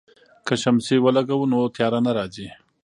[0.45, 2.47] که شمسی ولګوو نو تیاره نه راځي.